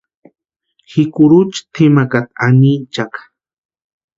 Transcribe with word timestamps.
Ji 0.89 1.03
kurucha 1.13 1.59
tʼimakatasï 1.73 2.39
anhinchakʼa. 2.45 3.19